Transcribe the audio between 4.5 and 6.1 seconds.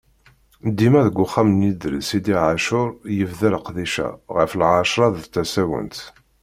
Lɛecṛa d tasawent.